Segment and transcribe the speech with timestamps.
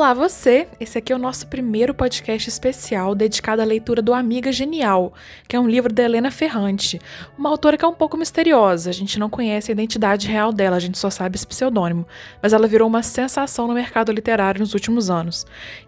[0.00, 0.66] Olá, você!
[0.80, 5.12] Esse aqui é o nosso primeiro podcast especial dedicado à leitura do Amiga Genial,
[5.46, 6.98] que é um livro da Helena Ferrante,
[7.36, 8.88] uma autora que é um pouco misteriosa.
[8.88, 12.06] A gente não conhece a identidade real dela, a gente só sabe esse pseudônimo,
[12.42, 15.44] mas ela virou uma sensação no mercado literário nos últimos anos.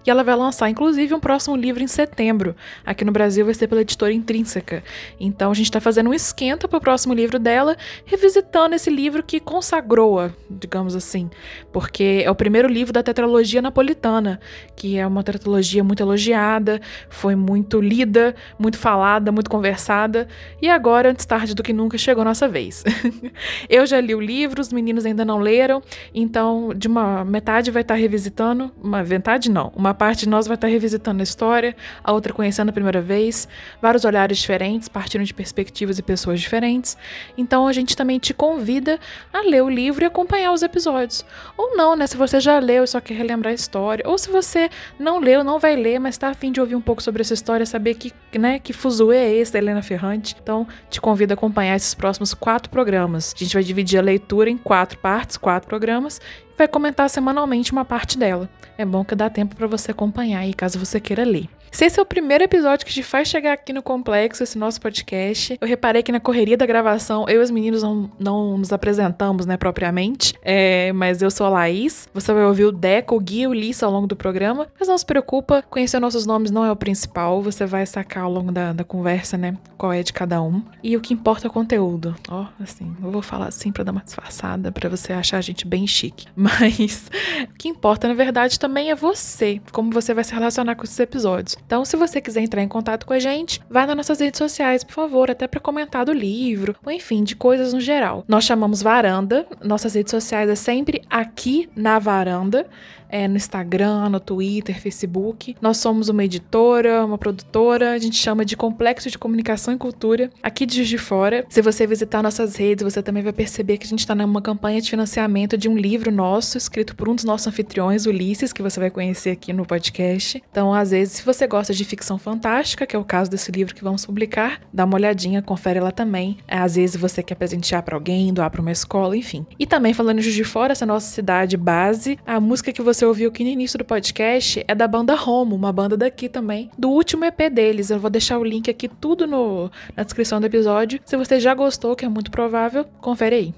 [0.07, 2.55] E ela vai lançar, inclusive, um próximo livro em setembro.
[2.85, 4.85] Aqui no Brasil vai ser pela editora Intrínseca.
[5.19, 9.23] Então a gente está fazendo um esquenta para o próximo livro dela, revisitando esse livro
[9.23, 11.31] que consagrou-a, digamos assim,
[11.73, 14.41] porque é o primeiro livro da tetralogia napolitana Napolitana,
[14.75, 20.27] que é uma tetralogia muito elogiada, foi muito lida, muito falada, muito conversada,
[20.61, 22.83] e agora, antes tarde do que nunca, chegou a nossa vez.
[23.71, 25.81] eu já li o livro, os meninos ainda não leram,
[26.13, 30.57] então de uma metade vai estar revisitando, uma metade não, uma parte de nós vai
[30.57, 33.47] estar revisitando a história, a outra conhecendo a primeira vez,
[33.81, 36.97] vários olhares diferentes, partindo de perspectivas e pessoas diferentes.
[37.39, 38.99] Então a gente também te convida
[39.33, 41.25] a ler o livro e acompanhar os episódios.
[41.57, 42.07] Ou não, né?
[42.07, 44.09] Se você já leu e só quer relembrar a história, história.
[44.09, 47.03] Ou se você não leu, não vai ler, mas está afim de ouvir um pouco
[47.03, 50.37] sobre essa história, saber que, né, que fuzuê é esse da Helena Ferrante.
[50.43, 53.35] Então, te convido a acompanhar esses próximos quatro programas.
[53.35, 56.21] A gente vai dividir a leitura em quatro partes, quatro programas,
[56.53, 58.49] e vai comentar semanalmente uma parte dela.
[58.79, 61.49] É bom que dá tempo para você acompanhar aí, caso você queira ler.
[61.73, 64.79] Se esse é o primeiro episódio que te faz chegar aqui no Complexo, esse nosso
[64.79, 68.75] podcast, eu reparei que na correria da gravação, eu e os meninos não, não nos
[68.75, 73.21] apresentamos, né, propriamente, é, mas eu sou a Laís, você vai ouvir o Deco, o
[73.21, 76.51] Gui e o Lissa ao longo do programa, mas não se preocupa, conhecer nossos nomes
[76.51, 80.03] não é o principal, você vai sacar ao longo da, da conversa, né, qual é
[80.03, 80.63] de cada um.
[80.83, 82.15] E o que importa é o conteúdo.
[82.29, 85.67] Ó, assim, eu vou falar assim pra dar uma disfarçada, pra você achar a gente
[85.67, 86.27] bem chique.
[86.37, 87.11] Mas
[87.49, 91.01] o que importa, na verdade, também é você, como você vai se relacionar com esses
[91.01, 91.57] episódios.
[91.67, 94.85] Então, se você quiser entrar em contato com a gente, vá nas nossas redes sociais,
[94.85, 98.25] por favor, até para comentar do livro, ou enfim, de coisas no geral.
[98.29, 102.67] Nós chamamos Varanda, nossas redes sociais é sempre aqui na Varanda
[103.13, 105.55] é, no Instagram, no Twitter, Facebook.
[105.61, 110.31] Nós somos uma editora, uma produtora, a gente chama de Complexo de Comunicação e Cultura,
[110.43, 111.45] aqui de Juiz de Fora.
[111.51, 114.81] Se você visitar nossas redes, você também vai perceber que a gente está numa campanha
[114.81, 118.81] de financiamento de um livro nosso, escrito por um dos nossos anfitriões, Ulisses, que você
[118.81, 120.43] vai conhecer aqui no podcast.
[120.51, 123.75] Então, às vezes, se você gosta de ficção fantástica, que é o caso desse livro
[123.75, 126.39] que vamos publicar, dá uma olhadinha, confere lá também.
[126.49, 129.45] Às vezes você quer presentear para alguém, doar para uma escola, enfim.
[129.59, 133.02] E também falando em Juiz de Fora, essa nossa cidade base, a música que você
[133.03, 136.71] você ouviu aqui no início do podcast é da banda Romo, uma banda daqui também,
[136.79, 137.91] do último EP deles.
[137.91, 141.01] Eu vou deixar o link aqui tudo no, na descrição do episódio.
[141.05, 143.55] Se você já gostou, que é muito provável, confere aí.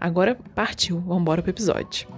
[0.00, 2.08] Agora partiu, vamos embora pro episódio.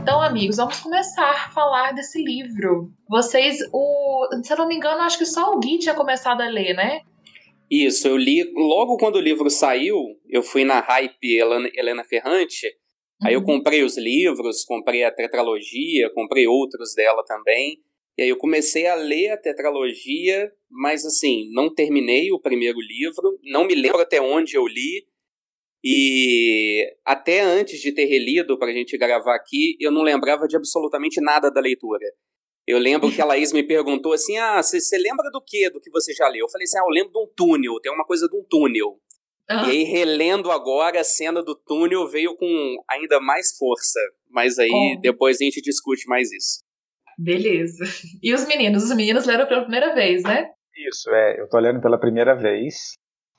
[0.00, 2.90] Então, amigos, vamos começar a falar desse livro.
[3.06, 6.46] Vocês, o, se eu não me engano, acho que só o Gui tinha começado a
[6.46, 7.02] ler, né?
[7.70, 9.98] Isso, eu li logo quando o livro saiu,
[10.28, 13.28] eu fui na Hype Helena, Helena Ferrante, uhum.
[13.28, 13.46] aí eu uhum.
[13.46, 17.78] comprei os livros, comprei a tetralogia, comprei outros dela também,
[18.16, 23.38] e aí eu comecei a ler a tetralogia, mas assim, não terminei o primeiro livro,
[23.42, 25.06] não me lembro até onde eu li,
[25.82, 30.56] e até antes de ter relido para a gente gravar aqui, eu não lembrava de
[30.56, 32.06] absolutamente nada da leitura.
[32.66, 35.68] Eu lembro que a Laís me perguntou assim: ah, você lembra do que?
[35.70, 36.46] Do que você já leu?
[36.46, 38.98] Eu falei assim: ah, eu lembro de um túnel, tem uma coisa de um túnel.
[39.48, 39.66] Ah.
[39.66, 44.00] E aí, relendo agora, a cena do túnel veio com ainda mais força.
[44.30, 45.00] Mas aí oh.
[45.00, 46.62] depois a gente discute mais isso.
[47.18, 47.84] Beleza.
[48.22, 48.84] E os meninos?
[48.84, 50.50] Os meninos leram pela primeira vez, né?
[50.88, 51.40] Isso, é.
[51.40, 52.94] Eu tô lendo pela primeira vez.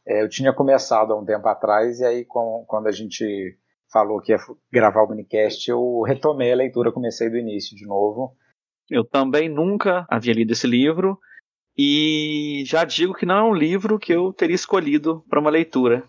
[0.08, 3.58] É, eu tinha começado há um tempo atrás, e aí, com, quando a gente
[3.92, 4.38] falou que ia
[4.72, 8.36] gravar o minicast, eu retomei a leitura, comecei do início de novo.
[8.90, 11.18] Eu também nunca havia lido esse livro
[11.78, 16.04] e já digo que não é um livro que eu teria escolhido para uma leitura.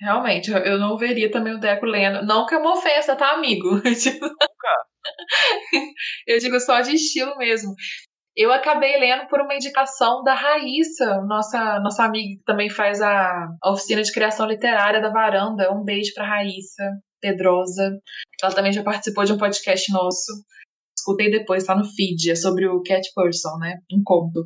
[0.00, 2.26] Realmente, eu não veria também o Deco lendo.
[2.26, 3.70] Não que é uma ofensa, tá, amigo?
[3.76, 4.72] Nunca.
[6.26, 7.72] eu digo só de estilo mesmo.
[8.34, 13.46] Eu acabei lendo por uma indicação da Raíssa, nossa, nossa amiga que também faz a,
[13.62, 15.72] a oficina de criação literária da Varanda.
[15.72, 16.82] Um beijo pra Raíssa
[17.20, 17.96] Pedrosa.
[18.42, 20.32] Ela também já participou de um podcast nosso
[21.02, 23.78] escutei depois, tá no feed, é sobre o Cat Person, né?
[23.92, 24.44] Um conto.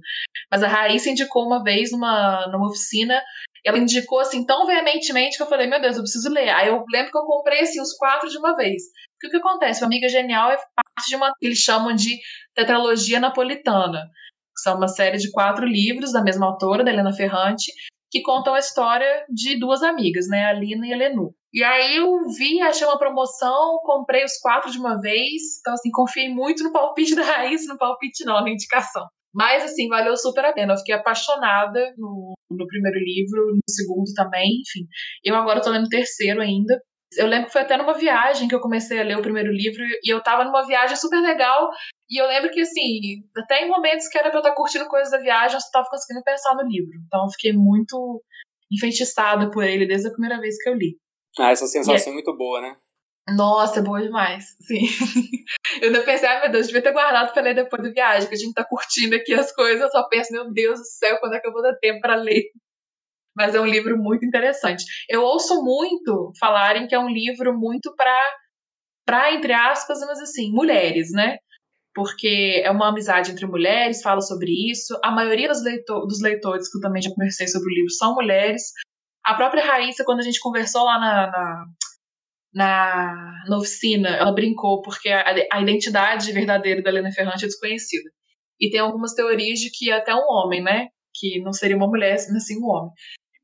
[0.50, 3.22] Mas a Raíssa indicou uma vez numa, numa oficina,
[3.64, 6.48] ela indicou assim tão veementemente que eu falei, meu Deus, eu preciso ler.
[6.50, 8.82] Aí eu lembro que eu comprei assim os quatro de uma vez.
[9.14, 9.82] Porque o que acontece?
[9.82, 12.18] O Amiga Genial é parte de uma que eles chamam de
[12.54, 14.08] tetralogia napolitana.
[14.54, 17.72] Que são uma série de quatro livros da mesma autora, da Helena Ferrante,
[18.10, 20.46] que contam a história de duas amigas, né?
[20.46, 21.34] A Lina e a Lenu.
[21.52, 25.58] E aí eu vi, achei uma promoção, comprei os quatro de uma vez.
[25.60, 29.06] Então, assim, confiei muito no palpite da Raiz, no palpite não, na indicação.
[29.34, 30.72] Mas, assim, valeu super a pena.
[30.72, 34.86] Eu fiquei apaixonada no, no primeiro livro, no segundo também, enfim.
[35.24, 36.80] Eu agora tô lendo o terceiro ainda.
[37.16, 39.82] Eu lembro que foi até numa viagem que eu comecei a ler o primeiro livro
[40.02, 41.70] e eu tava numa viagem super legal.
[42.08, 45.10] E eu lembro que, assim, até em momentos que era pra eu estar curtindo coisas
[45.10, 46.92] da viagem, eu só tava conseguindo pensar no livro.
[47.06, 48.22] Então eu fiquei muito
[48.72, 50.98] enfeitiçada por ele desde a primeira vez que eu li.
[51.38, 52.76] Ah, essa sensação é muito boa, né?
[53.34, 54.44] Nossa, é boa demais.
[54.66, 54.86] Sim.
[55.80, 58.34] Eu ainda pensei, ai meu Deus, devia ter guardado pra ler depois da viagem, que
[58.34, 59.80] a gente tá curtindo aqui as coisas.
[59.80, 62.14] Eu só penso, meu Deus do céu, quando é que eu vou ter tempo para
[62.14, 62.44] ler?
[63.36, 64.84] Mas é um livro muito interessante.
[65.08, 68.20] Eu ouço muito falarem que é um livro muito para,
[69.04, 71.36] pra, entre aspas, mas assim, mulheres, né?
[71.94, 74.98] Porque é uma amizade entre mulheres, fala sobre isso.
[75.02, 78.14] A maioria dos, leitor, dos leitores que eu também já conversei sobre o livro são
[78.14, 78.62] mulheres.
[79.24, 81.64] A própria Raíssa, quando a gente conversou lá na, na
[82.56, 88.08] na, na oficina, ela brincou porque a, a identidade verdadeira da Helena Ferrante é desconhecida.
[88.58, 90.88] E tem algumas teorias de que até um homem, né?
[91.14, 92.90] Que não seria uma mulher, mas sim um homem.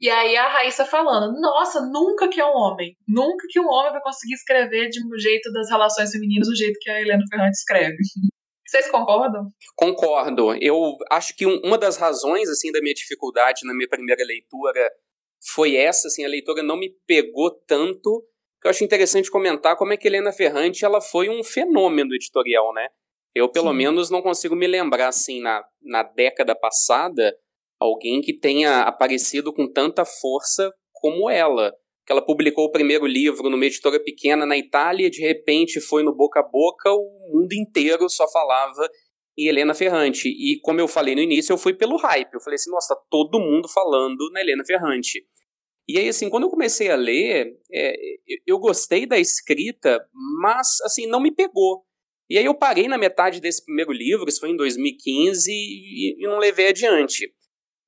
[0.03, 2.97] E aí a Raíssa falando, nossa, nunca que é um homem.
[3.07, 6.77] Nunca que um homem vai conseguir escrever de um jeito das relações femininas do jeito
[6.81, 7.97] que a Helena Ferrante escreve.
[8.67, 9.47] Vocês concordam?
[9.77, 10.57] Concordo.
[10.61, 14.91] Eu acho que uma das razões assim da minha dificuldade na minha primeira leitura
[15.55, 18.27] foi essa, assim, a leitura não me pegou tanto
[18.61, 22.73] que eu acho interessante comentar como é que Helena Ferrante ela foi um fenômeno editorial,
[22.73, 22.89] né?
[23.35, 23.77] Eu, pelo Sim.
[23.77, 27.37] menos, não consigo me lembrar, assim, na, na década passada,
[27.83, 31.73] alguém que tenha aparecido com tanta força como ela.
[32.05, 36.15] Que ela publicou o primeiro livro numa editora pequena na Itália, de repente foi no
[36.15, 38.89] boca a boca, o mundo inteiro só falava
[39.37, 40.29] em Helena Ferrante.
[40.29, 42.35] E como eu falei no início, eu fui pelo hype.
[42.35, 45.25] Eu falei assim, nossa, tá todo mundo falando na Helena Ferrante.
[45.89, 47.95] E aí, assim, quando eu comecei a ler, é,
[48.47, 50.01] eu gostei da escrita,
[50.41, 51.85] mas, assim, não me pegou.
[52.31, 56.27] E aí eu parei na metade desse primeiro livro, isso foi em 2015, e, e
[56.27, 57.33] não levei adiante.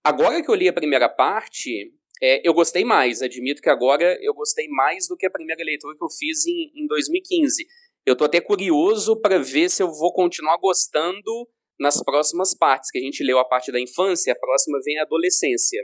[0.05, 1.91] Agora que eu li a primeira parte,
[2.23, 3.23] é, eu gostei mais.
[3.23, 6.71] Admito que agora eu gostei mais do que a primeira leitura que eu fiz em,
[6.75, 7.67] em 2015.
[8.05, 11.49] Eu tô até curioso para ver se eu vou continuar gostando
[11.81, 15.03] nas próximas partes, que a gente leu a parte da infância, a próxima vem a
[15.05, 15.83] adolescência.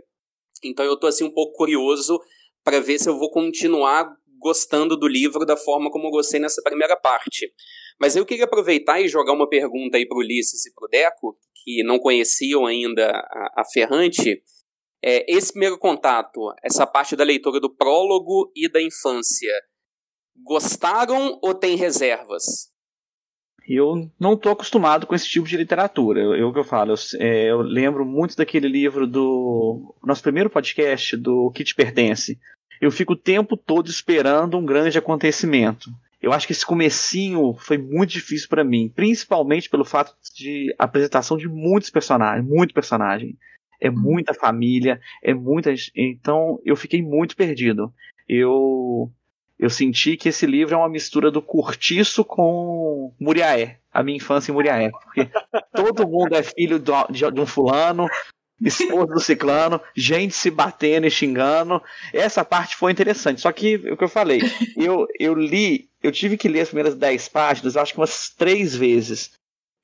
[0.63, 2.21] Então eu tô assim um pouco curioso
[2.63, 4.07] para ver se eu vou continuar
[4.39, 7.51] gostando do livro da forma como eu gostei nessa primeira parte.
[7.99, 10.89] Mas eu queria aproveitar e jogar uma pergunta aí para o Ulisses e para o
[10.89, 14.43] Deco, que não conheciam ainda a, a Ferrante.
[15.03, 19.53] É, esse primeiro contato, essa parte da leitura do prólogo e da infância,
[20.45, 22.71] gostaram ou tem reservas?
[23.77, 26.21] eu não estou acostumado com esse tipo de literatura.
[26.21, 30.51] Eu, o que eu falo, eu, é, eu, lembro muito daquele livro do nosso primeiro
[30.51, 32.39] podcast, do Que Te Pertence.
[32.81, 35.91] Eu fico o tempo todo esperando um grande acontecimento.
[36.21, 41.37] Eu acho que esse comecinho foi muito difícil para mim, principalmente pelo fato de apresentação
[41.37, 43.37] de muitos personagens, muito personagem.
[43.81, 43.99] É uhum.
[43.99, 47.93] muita família, é muita, então eu fiquei muito perdido.
[48.29, 49.11] Eu
[49.59, 54.51] eu senti que esse livro é uma mistura do Curtiço com Muriaé, a minha infância
[54.51, 54.91] em Muriaé.
[54.91, 55.29] Porque
[55.75, 58.09] todo mundo é filho de, de um fulano,
[58.59, 61.83] esposo do ciclano, gente se batendo e xingando.
[62.11, 63.43] Essa parte foi interessante.
[63.43, 64.41] Só que o que eu falei,
[64.79, 68.75] eu, eu li, eu tive que ler as primeiras dez páginas, acho que umas três
[68.75, 69.33] vezes.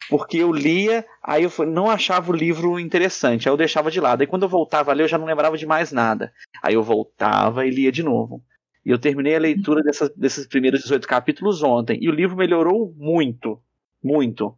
[0.09, 4.21] Porque eu lia, aí eu não achava o livro interessante, aí eu deixava de lado.
[4.21, 6.33] Aí quando eu voltava a ler, eu já não lembrava de mais nada.
[6.63, 8.43] Aí eu voltava e lia de novo.
[8.85, 11.99] E eu terminei a leitura dessas, desses primeiros 18 capítulos ontem.
[12.01, 13.61] E o livro melhorou muito.
[14.03, 14.57] Muito.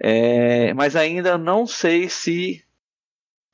[0.00, 2.64] É, mas ainda não sei se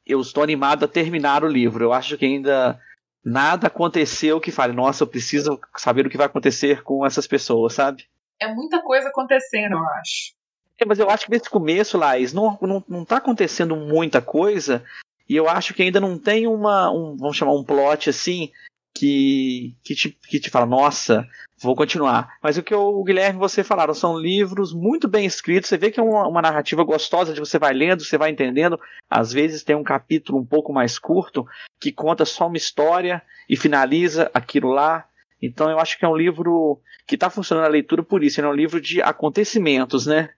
[0.06, 1.84] eu estou animado a terminar o livro.
[1.84, 2.80] Eu acho que ainda
[3.24, 7.74] nada aconteceu que fale, nossa, eu preciso saber o que vai acontecer com essas pessoas,
[7.74, 8.04] sabe?
[8.40, 10.34] É muita coisa acontecendo, eu acho.
[10.78, 14.82] É, mas eu acho que nesse começo, Laís, não, não, não tá acontecendo muita coisa.
[15.28, 18.50] E eu acho que ainda não tem uma, um, vamos chamar um plot assim,
[18.94, 21.26] que, que, te, que te fala, nossa,
[21.61, 22.37] vou continuar.
[22.42, 25.68] Mas o que o Guilherme e você falaram são livros muito bem escritos.
[25.68, 28.80] Você vê que é uma, uma, narrativa gostosa de você vai lendo, você vai entendendo.
[29.09, 31.47] Às vezes tem um capítulo um pouco mais curto
[31.78, 35.06] que conta só uma história e finaliza aquilo lá.
[35.40, 38.40] Então eu acho que é um livro que está funcionando a leitura por isso.
[38.40, 40.30] é um livro de acontecimentos, né?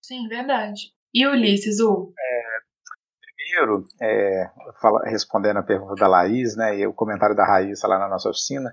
[0.00, 0.92] Sim, verdade.
[1.14, 2.12] E Ulisses, o?
[2.18, 2.41] É,
[3.52, 7.98] primeiro, é, fala, respondendo a pergunta da Laís, né, e o comentário da Raíssa lá
[7.98, 8.72] na nossa oficina,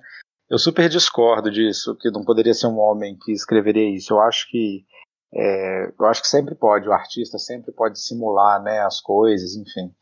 [0.49, 4.13] eu super discordo disso, que não poderia ser um homem que escreveria isso.
[4.13, 4.85] Eu acho que
[5.31, 9.93] é, eu acho que sempre pode, o artista sempre pode simular, né, as coisas, enfim.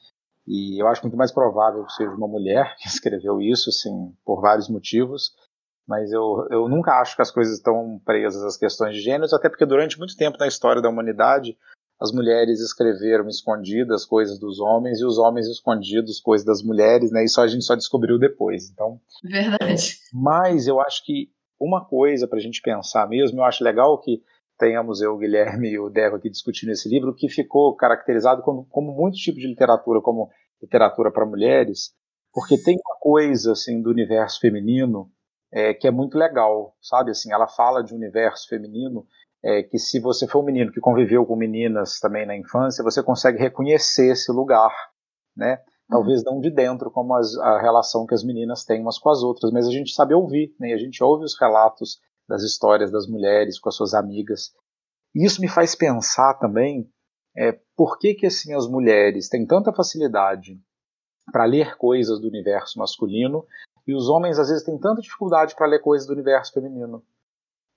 [0.48, 4.40] E eu acho muito mais provável que seja uma mulher que escreveu isso, assim, por
[4.40, 5.32] vários motivos.
[5.86, 9.50] Mas eu, eu nunca acho que as coisas estão presas às questões de gêneros, até
[9.50, 11.58] porque durante muito tempo na história da humanidade
[12.00, 17.24] as mulheres escreveram escondidas coisas dos homens e os homens escondidos coisas das mulheres, né?
[17.24, 18.70] Isso a gente só descobriu depois.
[18.70, 19.98] Então, verdade.
[20.14, 23.40] Mas eu acho que uma coisa para a gente pensar mesmo.
[23.40, 24.22] Eu acho legal que
[24.58, 28.66] tenhamos eu, o Guilherme e o Deco aqui discutindo esse livro, que ficou caracterizado como,
[28.66, 30.30] como muito tipo de literatura, como
[30.62, 31.94] literatura para mulheres,
[32.34, 35.12] porque tem uma coisa assim do universo feminino
[35.52, 37.12] é, que é muito legal, sabe?
[37.12, 39.06] Assim, ela fala de um universo feminino
[39.44, 43.04] é, que se você for um menino que conviveu com meninas também na infância, você
[43.04, 44.72] consegue reconhecer esse lugar,
[45.36, 45.60] né?
[45.90, 49.24] Talvez não de dentro, como as, a relação que as meninas têm umas com as
[49.24, 50.74] outras, mas a gente sabe ouvir, né?
[50.74, 54.52] A gente ouve os relatos das histórias das mulheres com as suas amigas.
[55.16, 56.90] E isso me faz pensar também
[57.38, 60.60] é, por que, que assim, as mulheres têm tanta facilidade
[61.32, 63.46] para ler coisas do universo masculino
[63.86, 67.04] e os homens às vezes têm tanta dificuldade para ler coisas do universo feminino.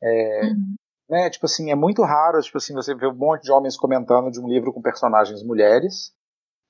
[0.02, 0.74] É, uhum.
[1.10, 4.30] Né, tipo assim, é muito raro tipo assim, você ver um monte de homens comentando
[4.30, 6.14] de um livro com personagens mulheres,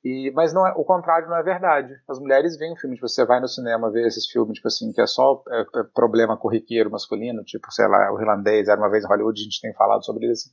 [0.02, 1.94] e, mas não é, o contrário não é verdade.
[2.08, 4.90] As mulheres veem um filme, tipo, você vai no cinema ver esses filmes, tipo assim,
[4.92, 8.90] que é só é, é problema corriqueiro masculino, tipo, sei lá, o irlandês, era uma
[8.90, 10.50] vez em Hollywood, a gente tem falado sobre isso.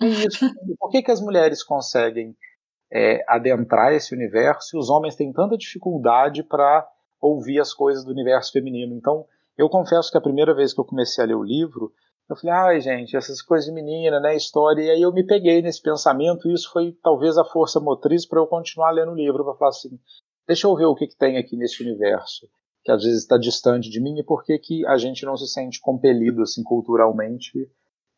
[0.00, 0.46] E isso,
[0.78, 2.36] por que, que as mulheres conseguem
[2.92, 6.86] é, adentrar esse universo e os homens têm tanta dificuldade para
[7.20, 8.96] ouvir as coisas do universo feminino?
[8.96, 9.24] Então,
[9.56, 11.92] eu confesso que a primeira vez que eu comecei a ler o livro,
[12.28, 15.62] eu falei, ai gente, essas coisas de menina, né, história, e aí eu me peguei
[15.62, 19.44] nesse pensamento, e isso foi talvez a força motriz para eu continuar lendo o livro,
[19.44, 19.98] para falar assim,
[20.46, 22.46] deixa eu ver o que, que tem aqui nesse universo,
[22.84, 25.48] que às vezes está distante de mim, e por que, que a gente não se
[25.48, 27.70] sente compelido, assim, culturalmente,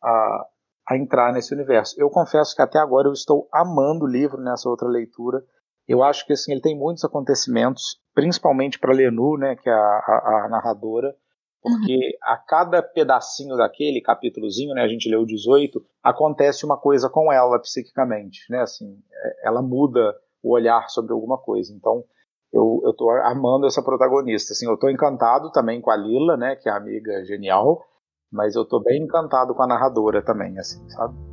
[0.03, 0.45] a,
[0.89, 1.95] a entrar nesse universo.
[1.97, 5.43] Eu confesso que até agora eu estou amando o livro nessa outra leitura,
[5.87, 9.77] eu acho que assim, ele tem muitos acontecimentos, principalmente para Lenu, né, que é a,
[9.77, 11.15] a, a narradora,
[11.61, 12.11] porque uhum.
[12.23, 17.59] a cada pedacinho daquele capítulozinho, né, a gente leu 18, acontece uma coisa com ela
[17.59, 21.71] psiquicamente, né, assim, é, ela muda o olhar sobre alguma coisa.
[21.73, 22.03] Então,
[22.51, 26.55] eu, eu tô amando essa protagonista, assim, eu tô encantado também com a Lila, né,
[26.55, 27.85] que é a amiga genial,
[28.31, 31.30] mas eu tô bem encantado com a narradora também, assim, sabe?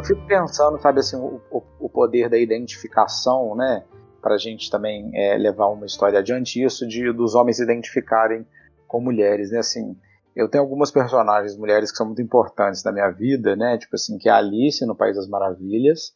[0.00, 1.40] Eu fico pensando, sabe, assim, o,
[1.78, 3.84] o poder da identificação, né,
[4.20, 8.46] para a gente também é, levar uma história adiante, isso de dos homens se identificarem
[8.88, 9.96] com mulheres, né, assim,
[10.34, 14.16] eu tenho algumas personagens mulheres que são muito importantes na minha vida, né, tipo assim,
[14.16, 16.14] que é a Alice no País das Maravilhas,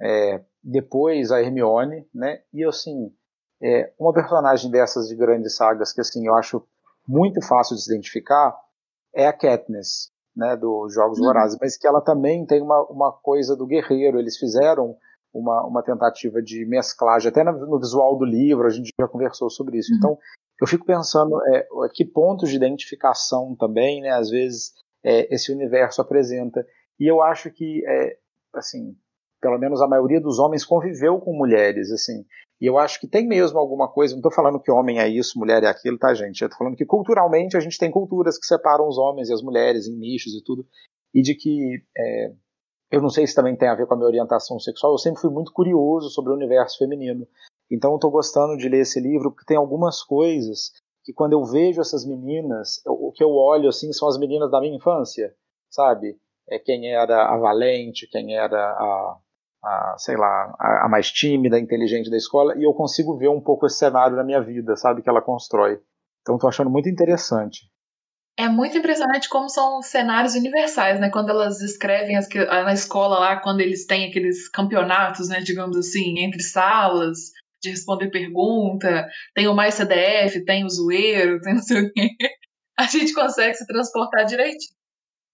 [0.00, 3.12] é, depois a Hermione, né, e assim,
[3.62, 6.66] é, uma personagem dessas de grandes sagas que assim eu acho
[7.06, 8.54] muito fácil de se identificar
[9.14, 11.26] é a Katniss, né, dos Jogos uhum.
[11.26, 14.18] Vorazes, mas que ela também tem uma, uma coisa do guerreiro.
[14.18, 14.96] Eles fizeram
[15.32, 19.78] uma, uma tentativa de mesclagem, até no, visual do livro, a gente já conversou sobre
[19.78, 19.92] isso.
[19.92, 19.98] Uhum.
[19.98, 20.18] Então,
[20.60, 24.72] eu fico pensando é, que pontos de identificação também, né, às vezes,
[25.04, 26.66] é, esse universo apresenta.
[26.98, 28.16] E eu acho que, é,
[28.54, 28.96] assim,
[29.40, 32.24] pelo menos a maioria dos homens conviveu com mulheres, assim.
[32.60, 35.38] E eu acho que tem mesmo alguma coisa, não estou falando que homem é isso,
[35.38, 36.40] mulher é aquilo, tá, gente?
[36.40, 39.42] Eu estou falando que culturalmente a gente tem culturas que separam os homens e as
[39.42, 40.66] mulheres em nichos e tudo,
[41.14, 42.32] e de que, é,
[42.90, 45.20] eu não sei se também tem a ver com a minha orientação sexual, eu sempre
[45.20, 47.26] fui muito curioso sobre o universo feminino.
[47.70, 50.72] Então eu estou gostando de ler esse livro, porque tem algumas coisas
[51.04, 54.60] que quando eu vejo essas meninas, o que eu olho assim são as meninas da
[54.60, 55.34] minha infância,
[55.70, 56.18] sabe?
[56.48, 59.18] É quem era a Valente, quem era a
[59.66, 63.40] a, sei lá, a, a, mais tímida, inteligente da escola, e eu consigo ver um
[63.40, 65.80] pouco esse cenário na minha vida, sabe, que ela constrói.
[66.22, 67.68] Então estou achando muito interessante.
[68.38, 71.10] É muito impressionante como são cenários universais, né?
[71.10, 76.18] Quando elas escrevem as, na escola lá, quando eles têm aqueles campeonatos, né, digamos assim,
[76.18, 77.32] entre salas,
[77.62, 82.10] de responder pergunta, tem o mais CDF, tem o zoeiro, tem não sei o quê.
[82.78, 84.76] A gente consegue se transportar direitinho.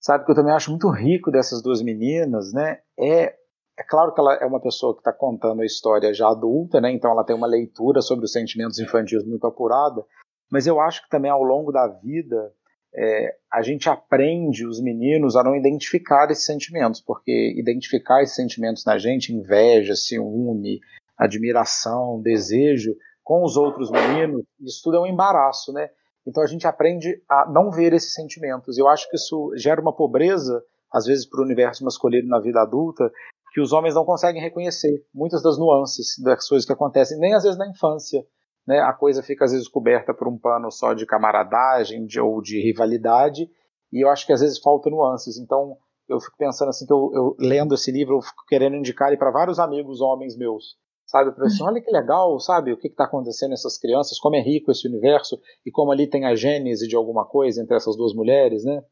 [0.01, 2.79] Sabe que eu também acho muito rico dessas duas meninas, né?
[2.99, 3.35] É
[3.83, 6.93] é claro que ela é uma pessoa que está contando a história já adulta, né?
[6.93, 10.05] Então ela tem uma leitura sobre os sentimentos infantis muito apurada.
[10.51, 12.53] Mas eu acho que também ao longo da vida
[12.95, 18.85] é, a gente aprende os meninos a não identificar esses sentimentos, porque identificar esses sentimentos
[18.85, 20.79] na gente, inveja, ciúme,
[21.19, 25.89] admiração, desejo, com os outros meninos, isso tudo é um embaraço, né?
[26.25, 28.79] Então a gente aprende a não ver esses sentimentos.
[28.79, 30.62] Eu acho que isso gera uma pobreza,
[30.93, 33.11] às vezes, para o universo masculino na vida adulta,
[33.53, 37.43] que os homens não conseguem reconhecer muitas das nuances das coisas que acontecem, nem às
[37.43, 38.25] vezes na infância.
[38.67, 38.79] Né?
[38.81, 42.61] A coisa fica às vezes coberta por um pano só de camaradagem de, ou de
[42.63, 43.51] rivalidade,
[43.93, 45.39] e eu acho que às vezes falta nuances.
[45.39, 45.77] Então
[46.09, 49.19] eu fico pensando assim, que eu, eu lendo esse livro, eu fico querendo indicar ele
[49.19, 50.81] para vários amigos homens meus.
[51.05, 54.41] Sabe, para assim, olha que legal, sabe, o que está acontecendo nessas crianças, como é
[54.41, 58.15] rico esse universo e como ali tem a gênese de alguma coisa entre essas duas
[58.15, 58.83] mulheres, né?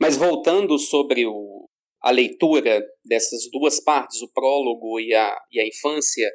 [0.00, 1.68] Mas voltando sobre o,
[2.02, 6.26] a leitura dessas duas partes, o prólogo e a, e a infância,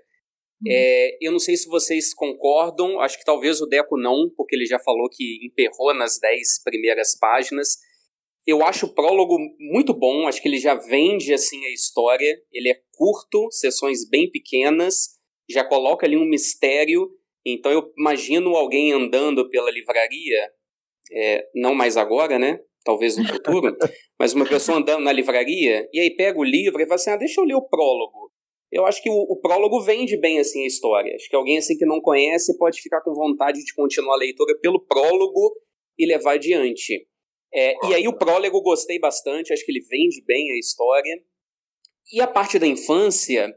[0.66, 0.72] uhum.
[0.72, 4.66] é, eu não sei se vocês concordam, acho que talvez o Deco não, porque ele
[4.66, 7.78] já falou que emperrou nas dez primeiras páginas.
[8.46, 12.70] Eu acho o prólogo muito bom, acho que ele já vende assim a história, ele
[12.70, 15.18] é curto, sessões bem pequenas,
[15.50, 17.10] já coloca ali um mistério,
[17.46, 20.50] então eu imagino alguém andando pela livraria,
[21.12, 22.58] é, não mais agora, né?
[22.88, 23.76] Talvez no futuro,
[24.18, 27.18] mas uma pessoa andando na livraria e aí pega o livro e fala assim: ah,
[27.18, 28.32] deixa eu ler o prólogo.
[28.72, 31.14] Eu acho que o, o, prólogo vende bem assim a história.
[31.16, 34.58] Acho que alguém assim que não conhece pode ficar com vontade de continuar a leitura
[34.60, 35.54] pelo prólogo
[35.98, 37.08] e levar adiante.
[37.54, 41.24] É, e aí o prólogo gostei bastante, acho que ele vende bem a história.
[42.12, 43.54] E a parte da infância,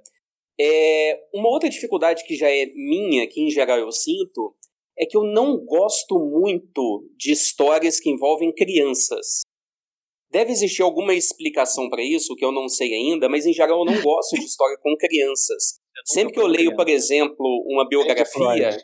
[0.61, 4.55] é, uma outra dificuldade que já é minha, que em geral eu sinto,
[5.01, 9.41] é que eu não gosto muito de histórias que envolvem crianças.
[10.31, 13.85] Deve existir alguma explicação para isso, que eu não sei ainda, mas em geral eu
[13.87, 15.81] não gosto de história com crianças.
[16.05, 18.77] Sempre que eu leio, por exemplo, uma biografia,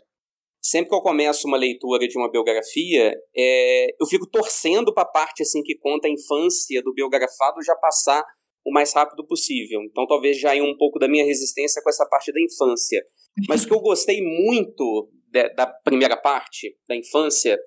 [0.61, 5.11] sempre que eu começo uma leitura de uma biografia, é, eu fico torcendo para a
[5.11, 8.23] parte assim que conta a infância do biografado já passar
[8.67, 9.81] o mais rápido possível.
[9.83, 13.03] Então talvez já tenha um pouco da minha resistência com essa parte da infância.
[13.49, 17.59] Mas o que eu gostei muito de, da primeira parte, da infância,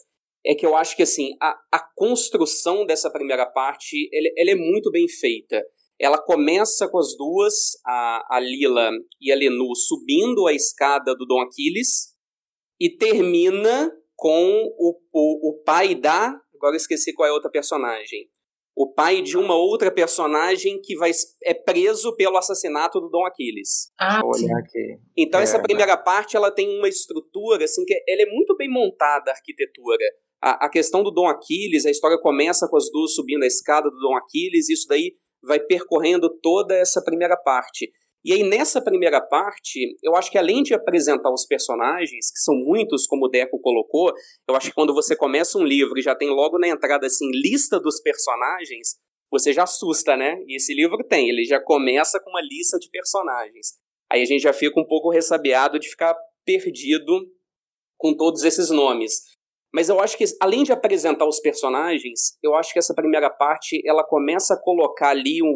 [0.45, 4.55] é que eu acho que assim a, a construção dessa primeira parte ele, ela é
[4.55, 5.63] muito bem feita.
[5.99, 7.53] Ela começa com as duas,
[7.85, 12.15] a, a Lila e a Lenu, subindo a escada do Dom Aquiles
[12.79, 16.33] e termina com o, o, o pai da.
[16.55, 18.29] Agora eu esqueci qual é a outra personagem
[18.79, 21.11] o pai de uma outra personagem que vai,
[21.43, 23.91] é preso pelo assassinato do Dom Aquiles.
[23.99, 24.97] Ah, Olha aqui.
[25.17, 28.71] Então é, essa primeira parte ela tem uma estrutura assim que ela é muito bem
[28.71, 30.05] montada a arquitetura.
[30.41, 33.89] A, a questão do Dom Aquiles, a história começa com as duas subindo a escada
[33.89, 35.11] do Dom Aquiles, e isso daí
[35.43, 37.91] vai percorrendo toda essa primeira parte.
[38.23, 42.53] E aí, nessa primeira parte, eu acho que além de apresentar os personagens, que são
[42.53, 44.11] muitos, como o Deco colocou,
[44.47, 47.29] eu acho que quando você começa um livro e já tem logo na entrada, assim,
[47.31, 48.97] lista dos personagens,
[49.31, 50.43] você já assusta, né?
[50.47, 53.77] E esse livro tem, ele já começa com uma lista de personagens.
[54.11, 57.25] Aí a gente já fica um pouco ressabiado de ficar perdido
[57.97, 59.21] com todos esses nomes.
[59.71, 63.81] Mas eu acho que, além de apresentar os personagens, eu acho que essa primeira parte,
[63.85, 65.47] ela começa a colocar ali o,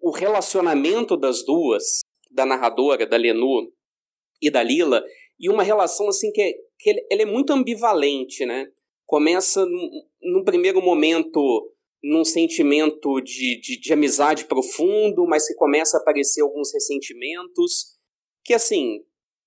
[0.00, 3.72] o relacionamento das duas, da narradora, da Lenu
[4.40, 5.02] e da Lila,
[5.38, 8.68] e uma relação assim que, é, que ele, é muito ambivalente, né?
[9.04, 9.90] Começa num,
[10.22, 11.40] num primeiro momento
[12.02, 17.96] num sentimento de, de, de, amizade profundo, mas que começa a aparecer alguns ressentimentos,
[18.44, 19.00] que assim,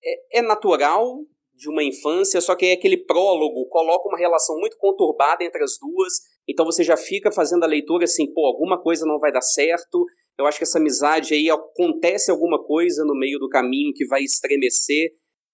[0.04, 1.20] é, é natural
[1.54, 5.78] de uma infância, só que é aquele prólogo coloca uma relação muito conturbada entre as
[5.80, 6.14] duas,
[6.48, 10.06] então você já fica fazendo a leitura assim, pô, alguma coisa não vai dar certo,
[10.40, 14.22] eu acho que essa amizade aí acontece alguma coisa no meio do caminho que vai
[14.24, 15.12] estremecer.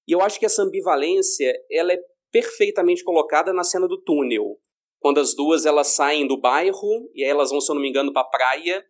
[0.07, 1.99] E eu acho que essa ambivalência, ela é
[2.31, 4.59] perfeitamente colocada na cena do túnel.
[4.99, 7.89] Quando as duas elas saem do bairro e aí elas vão, se eu não me
[7.89, 8.85] engano, para a praia.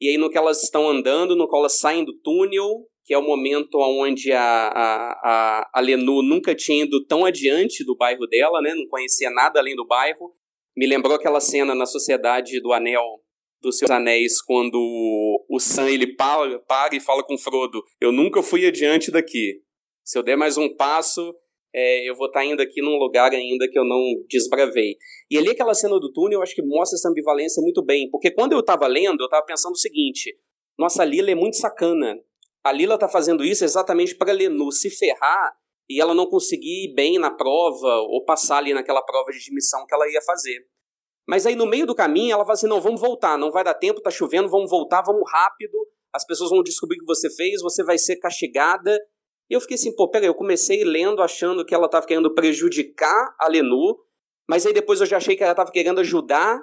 [0.00, 3.18] E aí no que elas estão andando, no que elas saem do túnel, que é
[3.18, 8.26] o momento onde a, a, a, a Lenu nunca tinha ido tão adiante do bairro
[8.26, 8.74] dela, né?
[8.74, 10.34] Não conhecia nada além do bairro.
[10.74, 13.20] Me lembrou aquela cena na Sociedade do Anel,
[13.64, 14.76] dos seus anéis quando
[15.48, 19.62] o Sam ele para, para e fala com Frodo: Eu nunca fui adiante daqui.
[20.04, 21.34] Se eu der mais um passo,
[21.74, 24.96] é, eu vou estar tá indo aqui num lugar ainda que eu não desbravei.
[25.30, 28.30] E ali aquela cena do túnel, eu acho que mostra essa ambivalência muito bem, porque
[28.30, 30.36] quando eu estava lendo, eu estava pensando o seguinte:
[30.78, 32.18] nossa, a Lila é muito sacana.
[32.62, 35.52] A Lila está fazendo isso exatamente para Lenu se ferrar
[35.88, 39.84] e ela não conseguir ir bem na prova ou passar ali naquela prova de admissão
[39.86, 40.66] que ela ia fazer.
[41.26, 43.74] Mas aí no meio do caminho ela fala assim: não, vamos voltar, não vai dar
[43.74, 45.76] tempo, tá chovendo, vamos voltar, vamos rápido,
[46.12, 48.98] as pessoas vão descobrir o que você fez, você vai ser castigada.
[49.50, 53.34] E eu fiquei assim, pô, peraí, eu comecei lendo achando que ela estava querendo prejudicar
[53.38, 53.98] a Lenu,
[54.48, 56.62] mas aí depois eu já achei que ela estava querendo ajudar.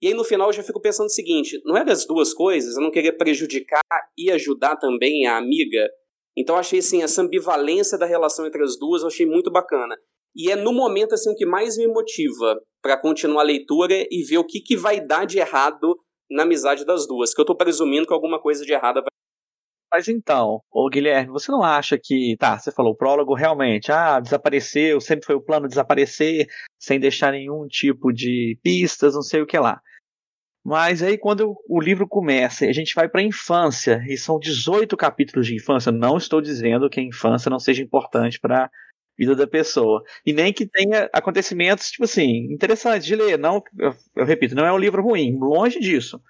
[0.00, 2.76] E aí no final eu já fico pensando o seguinte: não era as duas coisas?
[2.76, 3.82] Eu não queria prejudicar
[4.16, 5.88] e ajudar também a amiga.
[6.36, 9.96] Então eu achei assim, essa ambivalência da relação entre as duas, eu achei muito bacana.
[10.38, 14.22] E é no momento assim o que mais me motiva para continuar a leitura e
[14.22, 15.98] ver o que, que vai dar de errado
[16.30, 19.08] na amizade das duas, que eu estou presumindo que alguma coisa de errada vai
[19.90, 24.20] mas então, ô Guilherme, você não acha que, tá, você falou, o prólogo realmente, ah,
[24.20, 26.46] desapareceu, sempre foi o plano desaparecer,
[26.78, 29.80] sem deixar nenhum tipo de pistas, não sei o que lá.
[30.62, 34.94] Mas aí quando o livro começa a gente vai para a infância, e são 18
[34.94, 38.70] capítulos de infância, não estou dizendo que a infância não seja importante para
[39.18, 40.02] vida da pessoa.
[40.24, 43.36] E nem que tenha acontecimentos, tipo assim, interessantes de ler.
[43.36, 46.22] Não, eu, eu, repito, não é um livro ruim, longe disso.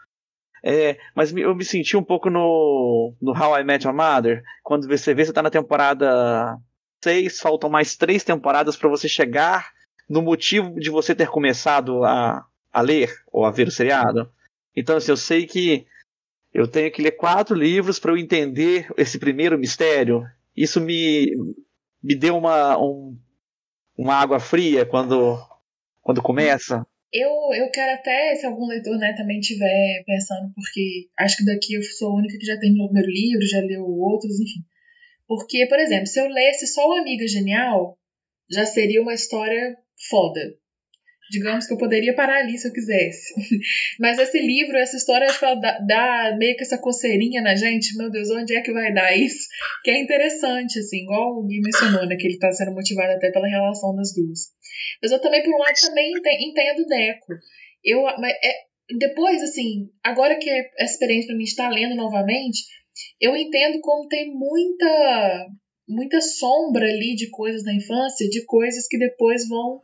[0.64, 4.88] É, mas eu me senti um pouco no, no How I Met Your Mother, quando
[4.88, 6.56] você vê, você tá na temporada
[7.04, 9.70] 6, faltam mais três temporadas para você chegar
[10.08, 14.28] no motivo de você ter começado a, a ler ou a ver o seriado.
[14.74, 15.86] Então, assim, eu sei que
[16.52, 20.24] eu tenho que ler quatro livros para eu entender esse primeiro mistério.
[20.56, 21.36] Isso me,
[22.02, 23.16] me deu uma, um,
[23.96, 25.38] uma água fria quando,
[26.02, 26.86] quando começa.
[27.12, 31.74] Eu, eu quero até, se algum leitor né, também estiver pensando, porque acho que daqui
[31.74, 34.60] eu sou a única que já terminou o primeiro livro, já leu outros, enfim.
[35.26, 37.98] Porque, por exemplo, se eu lesse só o Amiga Genial,
[38.50, 39.76] já seria uma história
[40.08, 40.40] foda.
[41.30, 43.34] Digamos que eu poderia parar ali se eu quisesse.
[44.00, 47.54] Mas esse livro, essa história, acho que ela dá, dá, meio que essa coceirinha na
[47.54, 47.96] gente.
[47.96, 49.46] Meu Deus, onde é que vai dar isso?
[49.84, 52.16] Que é interessante, assim, igual o Gui mencionou, né?
[52.16, 54.40] Que ele tá sendo motivado até pela relação das duas.
[55.02, 57.34] Mas eu também, por um lado, também entendo o Deco.
[57.84, 58.52] Eu, mas é,
[58.98, 62.64] depois, assim, agora que essa experiência para mim está lendo novamente,
[63.20, 65.46] eu entendo como tem muita
[65.88, 69.80] muita sombra ali de coisas da infância, de coisas que depois vão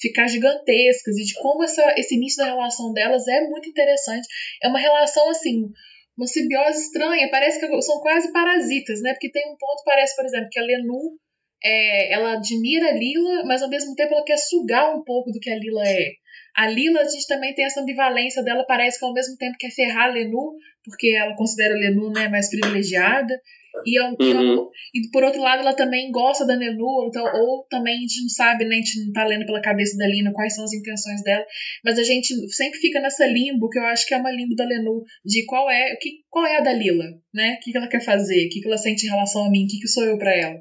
[0.00, 4.26] ficar gigantescas e de como essa, esse início da relação delas é muito interessante.
[4.62, 5.70] É uma relação assim,
[6.16, 9.12] uma simbiose estranha, parece que são quase parasitas, né?
[9.12, 11.18] Porque tem um ponto, parece, por exemplo, que a Lenu
[11.62, 15.40] é, ela admira a Lila, mas ao mesmo tempo ela quer sugar um pouco do
[15.40, 16.12] que a Lila é.
[16.56, 19.70] A Lila, a gente também tem essa ambivalência dela, parece que ao mesmo tempo quer
[19.70, 20.54] ferrar a Lenu,
[20.84, 23.38] porque ela considera a Lenu né, mais privilegiada.
[23.84, 24.68] E, uhum.
[24.94, 28.28] e, por outro lado, ela também gosta da Nelu, então, ou também a gente não
[28.28, 31.22] sabe, né, a gente não tá lendo pela cabeça da Lina quais são as intenções
[31.22, 31.44] dela,
[31.84, 34.64] mas a gente sempre fica nessa limbo, que eu acho que é uma limbo da
[34.64, 37.56] Lenu, de qual é, o que, qual é a da Lila, né?
[37.56, 39.64] O que, que ela quer fazer, o que, que ela sente em relação a mim,
[39.64, 40.56] o que, que sou eu para ela.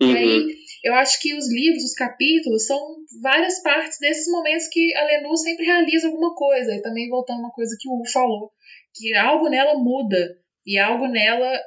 [0.00, 0.12] Uhum.
[0.12, 0.46] E aí,
[0.84, 2.78] eu acho que os livros, os capítulos, são
[3.22, 7.52] várias partes desses momentos que a Lenu sempre realiza alguma coisa, e também voltando uma
[7.52, 8.50] coisa que o Hugo falou,
[8.94, 11.58] que algo nela muda e algo nela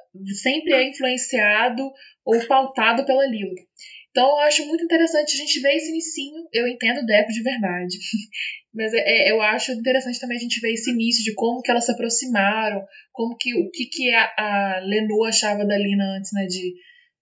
[0.42, 1.90] sempre é influenciado
[2.26, 3.56] ou pautado pela Lila.
[4.12, 6.48] Então eu acho muito interessante a gente ver esse inicinho.
[6.52, 7.96] Eu entendo o Deco de verdade.
[8.74, 11.72] Mas é, é, eu acho interessante também a gente ver esse início de como que
[11.72, 14.82] elas se aproximaram, como que o que, que a, a
[15.28, 16.76] achava da Lina antes, né, de,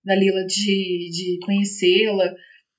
[0.03, 2.33] da Lila de, de conhecê-la.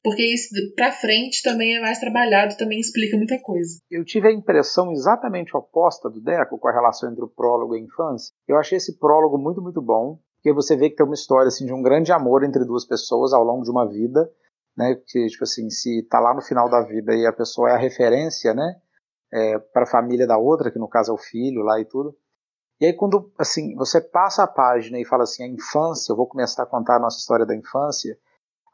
[0.09, 3.79] Porque isso pra frente também é mais trabalhado, também explica muita coisa.
[3.91, 7.79] Eu tive a impressão exatamente oposta do Deco com a relação entre o prólogo e
[7.79, 8.33] a infância.
[8.49, 11.67] Eu achei esse prólogo muito, muito bom, porque você vê que tem uma história assim,
[11.67, 14.33] de um grande amor entre duas pessoas ao longo de uma vida,
[14.75, 14.95] né?
[15.07, 17.79] Que, tipo assim, se tá lá no final da vida e a pessoa é a
[17.79, 18.77] referência, né?
[19.31, 22.17] É, para a família da outra, que no caso é o filho lá e tudo.
[22.81, 26.27] E aí quando, assim, você passa a página e fala assim, a infância, eu vou
[26.27, 28.17] começar a contar a nossa história da infância,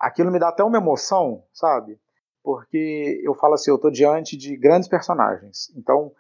[0.05, 1.99] aquilo me dá até uma emoção, sabe?
[2.43, 5.73] Porque eu falo assim, eu estou diante de grandes personagens.
[5.77, 6.13] Então,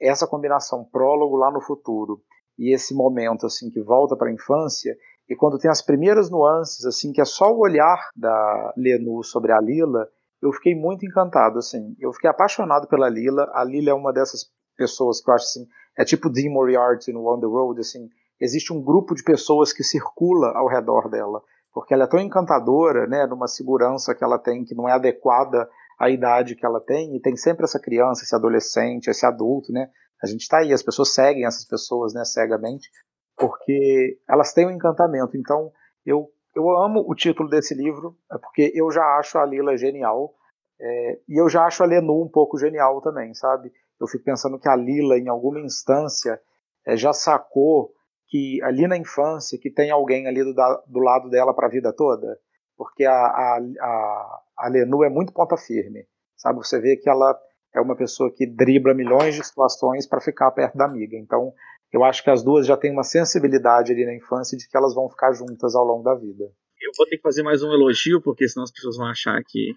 [0.00, 2.20] essa combinação prólogo lá no futuro
[2.58, 4.96] e esse momento assim que volta para a infância
[5.28, 9.50] e quando tem as primeiras nuances assim que é só o olhar da Lenu sobre
[9.50, 10.06] a Lila,
[10.42, 11.96] eu fiquei muito encantado assim.
[11.98, 13.50] Eu fiquei apaixonado pela Lila.
[13.54, 15.66] A Lila é uma dessas pessoas que eu acho assim,
[15.96, 18.08] é tipo Dean Moriarty no On the Road, assim,
[18.40, 21.42] existe um grupo de pessoas que circula ao redor dela
[21.72, 25.68] porque ela é tão encantadora, né, numa segurança que ela tem que não é adequada
[25.98, 29.88] à idade que ela tem, e tem sempre essa criança, esse adolescente, esse adulto, né?
[30.22, 32.90] A gente está aí, as pessoas seguem essas pessoas, né, cegamente,
[33.36, 35.36] porque elas têm um encantamento.
[35.36, 35.70] Então,
[36.04, 40.34] eu eu amo o título desse livro, é porque eu já acho a Lila genial,
[40.80, 43.72] é, e eu já acho a Lenu um pouco genial também, sabe?
[44.00, 46.40] Eu fico pensando que a Lila, em alguma instância,
[46.86, 47.92] é, já sacou
[48.32, 50.54] que ali na infância que tem alguém ali do,
[50.86, 52.38] do lado dela para a vida toda,
[52.78, 56.56] porque a, a, a, a Lenu é muito ponta firme, sabe?
[56.56, 57.38] Você vê que ela
[57.74, 61.14] é uma pessoa que dribla milhões de situações para ficar perto da amiga.
[61.18, 61.52] Então,
[61.92, 64.94] eu acho que as duas já têm uma sensibilidade ali na infância de que elas
[64.94, 66.50] vão ficar juntas ao longo da vida.
[66.82, 69.72] Eu vou ter que fazer mais um elogio, porque senão as pessoas vão achar que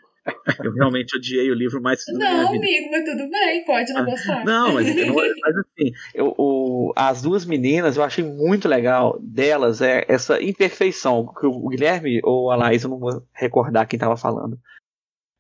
[0.64, 4.44] eu realmente odiei o livro mais que Não, amigo, mas tudo bem, pode não gostar.
[4.44, 10.04] Não, mas, mas assim, eu, o, as duas meninas eu achei muito legal delas é
[10.08, 11.32] essa imperfeição.
[11.40, 14.58] Que o Guilherme ou a Laís, eu não vou recordar quem estava falando.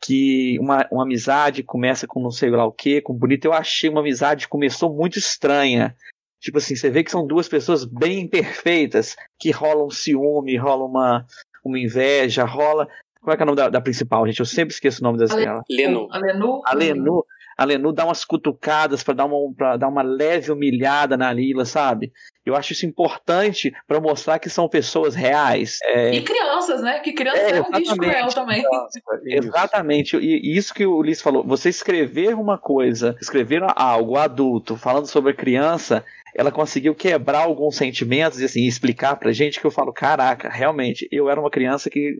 [0.03, 3.45] Que uma, uma amizade começa com não sei lá o que, com bonito.
[3.45, 5.95] Eu achei uma amizade que começou muito estranha.
[6.39, 10.85] Tipo assim, você vê que são duas pessoas bem imperfeitas, que rola um ciúme, rola
[10.85, 11.25] uma,
[11.69, 12.87] uma inveja, rola.
[13.21, 14.39] Como é que é o nome da, da principal, gente?
[14.39, 15.63] Eu sempre esqueço o nome das dela.
[15.69, 16.07] Lenu.
[16.11, 16.61] A Lenu.
[16.65, 17.25] A Lenu.
[17.57, 21.63] A Lenu dá umas cutucadas para dar uma, pra dar uma leve humilhada na Lila,
[21.63, 22.11] sabe?
[22.45, 25.79] Eu acho isso importante para mostrar que são pessoas reais.
[25.85, 26.13] É...
[26.13, 26.99] E crianças, né?
[26.99, 28.63] Que criança é, é um bicho cruel também.
[29.25, 30.17] exatamente.
[30.17, 35.33] E isso que o Ulisses falou, você escrever uma coisa, escrever algo adulto, falando sobre
[35.33, 36.03] criança,
[36.35, 41.07] ela conseguiu quebrar alguns sentimentos e assim, explicar pra gente que eu falo, caraca, realmente,
[41.09, 42.19] eu era uma criança que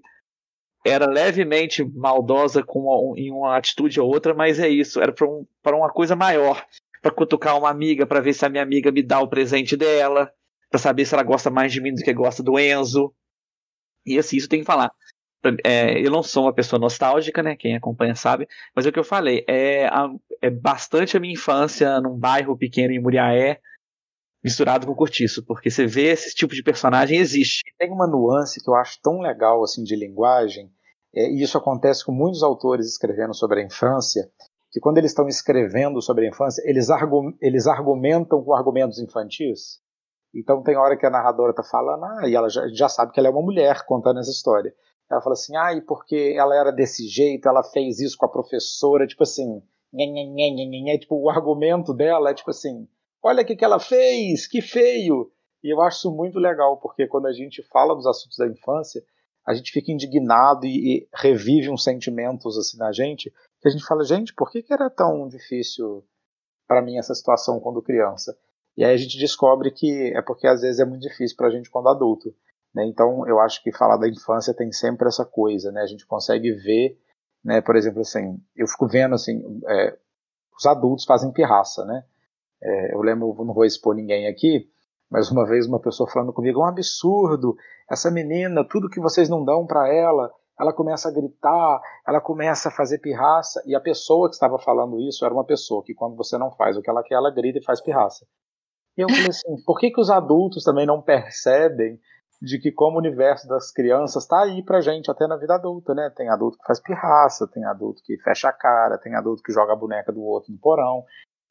[0.86, 5.28] era levemente maldosa com uma, em uma atitude ou outra, mas é isso, era para
[5.28, 6.66] um, uma coisa maior,
[7.02, 10.32] para cutucar uma amiga, para ver se a minha amiga me dá o presente dela,
[10.70, 13.14] para saber se ela gosta mais de mim do que gosta do Enzo.
[14.06, 14.92] E assim, isso tem que falar.
[15.64, 17.56] É, eu não sou uma pessoa nostálgica, né?
[17.56, 18.48] Quem acompanha sabe.
[18.76, 19.44] Mas é o que eu falei.
[19.48, 20.10] É, a,
[20.42, 23.60] é bastante a minha infância num bairro pequeno em Muriaé,
[24.46, 27.64] misturado com cortiço, porque você vê esse tipo de personagem existe.
[27.80, 30.70] Tem uma nuance que eu acho tão legal assim de linguagem,
[31.16, 34.30] é, e isso acontece com muitos autores escrevendo sobre a infância,
[34.72, 36.88] que quando eles estão escrevendo sobre a infância, eles,
[37.42, 39.80] eles argumentam com argumentos infantis.
[40.32, 43.20] Então tem hora que a narradora está falando, ah, e ela já, já, sabe que
[43.20, 44.76] ela é uma mulher contando essa história.
[45.10, 48.32] Ela fala assim, ah, e porque ela era desse jeito, ela fez isso com a
[48.32, 49.60] professora, tipo assim,
[49.92, 52.88] nhê, nhê, nhê, tipo, o argumento dela é tipo assim,
[53.26, 55.32] olha o que, que ela fez, que feio.
[55.64, 59.04] E eu acho isso muito legal, porque quando a gente fala dos assuntos da infância,
[59.44, 63.84] a gente fica indignado e, e revive uns sentimentos assim na gente, que a gente
[63.84, 66.06] fala, gente, por que, que era tão difícil
[66.68, 68.38] para mim essa situação quando criança?
[68.78, 71.52] E aí a gente descobre que é porque às vezes é muito difícil para a
[71.52, 72.32] gente quando adulto.
[72.76, 72.86] Né?
[72.86, 75.82] Então eu acho que falar da infância tem sempre essa coisa, né?
[75.82, 77.00] A gente consegue ver,
[77.44, 77.62] né?
[77.62, 79.98] Por exemplo, assim, eu fico vendo assim, é,
[80.56, 82.04] os adultos fazem pirraça, né?
[82.66, 84.68] É, eu lembro, não vou expor ninguém aqui,
[85.10, 87.56] mas uma vez uma pessoa falando comigo, é um absurdo,
[87.90, 92.70] essa menina, tudo que vocês não dão para ela, ela começa a gritar, ela começa
[92.70, 96.16] a fazer pirraça, e a pessoa que estava falando isso era uma pessoa que quando
[96.16, 98.26] você não faz o que ela quer, ela grita e faz pirraça.
[98.98, 102.00] E eu falei assim, por que, que os adultos também não percebem
[102.42, 105.94] de que como o universo das crianças está aí pra gente até na vida adulta,
[105.94, 106.12] né?
[106.16, 109.74] Tem adulto que faz pirraça, tem adulto que fecha a cara, tem adulto que joga
[109.74, 111.04] a boneca do outro no porão.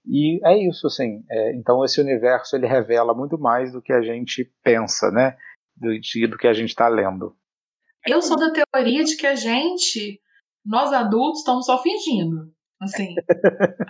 [0.07, 1.25] E é isso, assim.
[1.31, 5.37] É, então esse universo ele revela muito mais do que a gente pensa, né?
[5.77, 5.91] Do,
[6.29, 7.37] do que a gente está lendo.
[8.07, 10.21] Eu sou da teoria de que a gente,
[10.65, 12.53] nós adultos, estamos só fingindo.
[12.83, 13.15] Assim,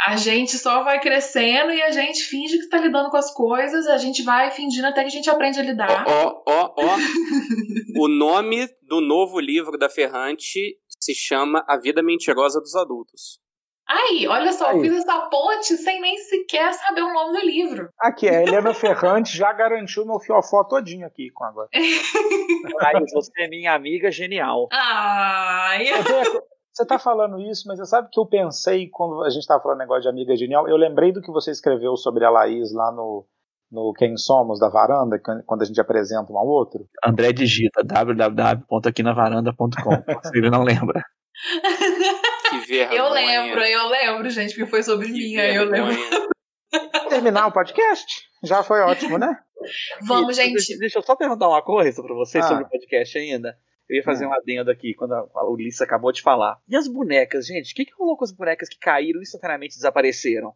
[0.07, 3.87] a gente só vai crescendo e a gente finge que tá lidando com as coisas,
[3.89, 6.05] a gente vai fingindo até que a gente aprende a lidar.
[6.07, 6.97] Ó, ó, ó.
[7.99, 13.41] o nome do novo livro da Ferrante se chama A Vida Mentirosa dos Adultos.
[13.87, 14.79] Aí, olha só, Aí.
[14.79, 17.91] eu fiz essa ponte sem nem sequer saber o nome do livro.
[18.01, 21.69] Aqui, a Helena Ferrante já garantiu meu fiofó todinho aqui com agora.
[21.73, 21.75] Aí,
[23.13, 24.69] você é minha amiga genial.
[24.73, 25.85] Ai.
[26.73, 29.79] Você tá falando isso, mas você sabe que eu pensei quando a gente tava falando
[29.79, 33.25] negócio de amiga genial, eu lembrei do que você escreveu sobre a Laís lá no,
[33.71, 36.85] no Quem Somos da Varanda, quando a gente apresenta um ao outro.
[37.05, 41.01] André digita www.aquinavaranda.com, se ele não lembra.
[42.67, 42.99] Vergonha.
[42.99, 45.95] Eu lembro, eu lembro, gente, porque foi sobre que mim, aí eu lembro.
[47.09, 48.29] Terminar o podcast?
[48.43, 49.39] Já foi ótimo, né?
[50.07, 50.79] Vamos, e, gente.
[50.79, 52.49] Deixa eu só perguntar uma coisa para vocês ah.
[52.49, 53.57] sobre o podcast ainda.
[53.89, 54.31] Eu ia fazer hum.
[54.31, 56.59] um adendo aqui quando a Ulisses acabou de falar.
[56.69, 57.73] E as bonecas, gente?
[57.73, 60.55] O que, que rolou com as bonecas que caíram e instantaneamente desapareceram?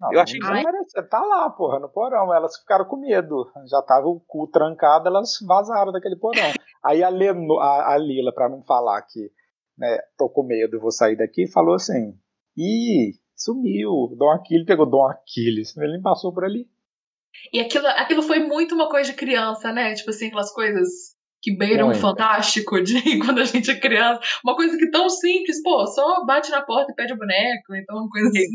[0.00, 2.34] Não, eu achei que não Tá lá, porra, no porão.
[2.34, 3.50] Elas ficaram com medo.
[3.68, 6.52] Já tava o cu trancado, elas vazaram daquele porão.
[6.82, 9.30] Aí a, Leno, a, a Lila, pra não falar que
[9.80, 12.14] né, tô com medo e vou sair daqui, falou assim:
[12.56, 14.14] ih, sumiu.
[14.16, 15.74] Dom Aquiles pegou Dom Aquiles.
[15.76, 16.68] Ele passou por ali.
[17.52, 19.94] E aquilo, aquilo foi muito uma coisa de criança, né?
[19.94, 20.88] Tipo assim, aquelas coisas
[21.42, 24.20] que beiram um fantástico de quando a gente é criança.
[24.44, 27.96] Uma coisa que tão simples, pô, só bate na porta e pede o boneco, então
[27.96, 28.46] uma coisa assim.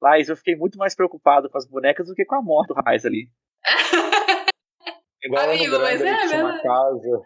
[0.00, 2.74] Lais, eu fiquei muito mais preocupado com as bonecas do que com a morte do
[2.74, 3.28] Raiz ali.
[5.22, 7.22] Igual Amigo, mas é, tinha uma casa.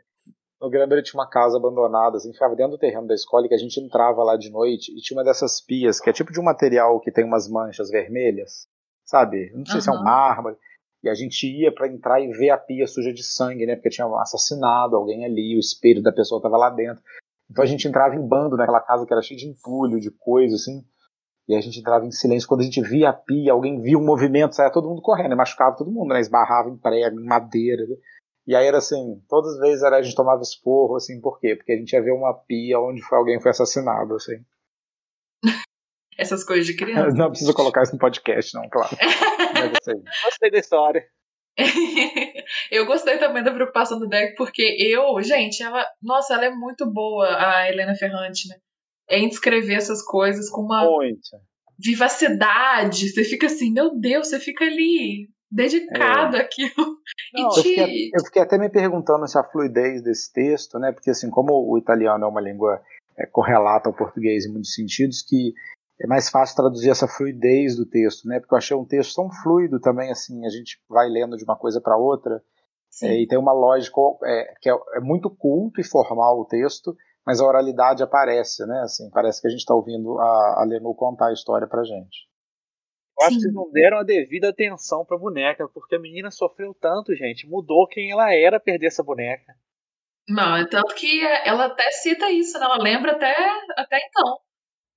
[0.61, 3.55] No Granbury tinha uma casa abandonada, assim, ficava dentro do terreno da escola e que
[3.55, 6.41] a gente entrava lá de noite e tinha uma dessas pias, que é tipo de
[6.41, 8.67] um material que tem umas manchas vermelhas,
[9.05, 9.53] sabe?
[9.55, 9.81] Não sei uhum.
[9.83, 10.57] se é um mármore.
[11.05, 13.77] E a gente ia para entrar e ver a pia suja de sangue, né?
[13.77, 17.03] Porque tinha assassinado alguém ali, o espelho da pessoa estava lá dentro.
[17.51, 20.57] Então a gente entrava em bando naquela casa que era cheia de entulho, de coisa,
[20.57, 20.83] assim.
[21.49, 22.49] E a gente entrava em silêncio.
[22.49, 25.37] Quando a gente via a pia, alguém via um movimento, saia todo mundo correndo, né?
[25.37, 26.21] machucava todo mundo, né?
[26.21, 27.87] Esbarrava em prego, em madeira.
[27.87, 27.97] Né?
[28.47, 31.57] E aí era assim, todas as vezes era, a gente tomava esporro, assim, por quê?
[31.57, 34.37] Porque a gente ia ver uma pia onde foi, alguém foi assassinado, assim.
[36.17, 37.17] Essas coisas de criança.
[37.17, 38.97] Não precisa colocar isso no podcast, não, claro.
[40.25, 41.05] Gostei da história.
[42.71, 45.87] eu gostei também da preocupação do deck, porque eu, gente, ela.
[46.03, 48.57] Nossa, ela é muito boa, a Helena Ferrante, né?
[49.09, 51.19] É em descrever essas coisas com uma muito.
[51.79, 53.09] vivacidade.
[53.09, 56.41] Você fica assim, meu Deus, você fica ali dedicado é.
[56.41, 56.99] àquilo.
[57.35, 57.59] Não, te...
[57.59, 60.93] eu, fiquei, eu, fiquei, até me perguntando se a fluidez desse texto, né?
[60.93, 62.81] Porque assim, como o italiano é uma língua
[63.19, 65.55] é, correlata ao português em muitos sentidos, que
[66.01, 68.41] é mais fácil traduzir essa fluidez do texto, né?
[68.41, 71.57] Porque eu achei um texto tão fluido também, assim, a gente vai lendo de uma
[71.57, 72.43] coisa para outra,
[73.03, 76.97] é, e tem uma lógica é, que é, é, muito culto e formal o texto,
[77.27, 78.81] mas a oralidade aparece, né?
[78.81, 82.27] Assim, parece que a gente está ouvindo a, a Lenu contar a história pra gente.
[83.19, 86.75] Eu acho que vocês não deram a devida atenção pra boneca, porque a menina sofreu
[86.75, 87.49] tanto, gente.
[87.49, 89.55] Mudou quem ela era perder essa boneca.
[90.29, 92.67] Não, é tanto que ela até cita isso, né?
[92.67, 93.35] Ela lembra até,
[93.77, 94.39] até então.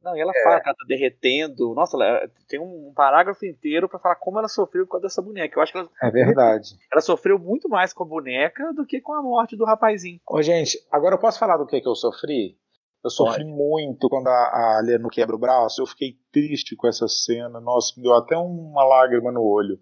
[0.01, 0.43] Não, e ela é.
[0.43, 1.73] fala que ela tá derretendo.
[1.75, 5.57] Nossa, ela tem um parágrafo inteiro para falar como ela sofreu com dessa boneca.
[5.57, 6.77] Eu acho que ela, É verdade.
[6.91, 10.19] Ela sofreu muito mais com a boneca do que com a morte do rapazinho.
[10.27, 12.57] Ô, gente, agora eu posso falar do que, que eu sofri?
[13.03, 13.55] Eu sofri Pode.
[13.55, 15.81] muito quando a, a Leno quebra o braço.
[15.81, 17.59] Eu fiquei triste com essa cena.
[17.59, 19.79] Nossa, me deu até uma lágrima no olho.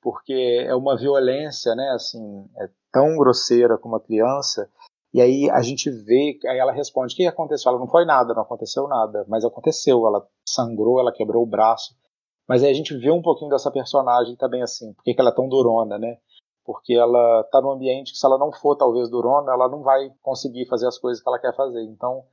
[0.00, 1.90] Porque é uma violência, né?
[1.90, 4.70] Assim, é tão grosseira com uma criança
[5.14, 7.70] e aí a gente vê, aí ela responde: o que aconteceu?
[7.70, 10.04] Ela não foi nada, não aconteceu nada, mas aconteceu.
[10.08, 11.94] Ela sangrou, ela quebrou o braço.
[12.48, 15.34] Mas aí a gente vê um pouquinho dessa personagem também assim, por que ela é
[15.34, 16.18] tão durona, né?
[16.64, 20.10] Porque ela está num ambiente que se ela não for talvez durona, ela não vai
[20.20, 21.84] conseguir fazer as coisas que ela quer fazer.
[21.84, 22.24] Então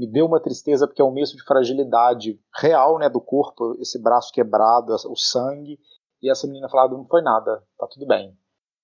[0.00, 4.00] me deu uma tristeza porque é um misto de fragilidade real, né, do corpo, esse
[4.02, 5.78] braço quebrado, o sangue,
[6.22, 8.34] e essa menina falando não foi nada, tá tudo bem,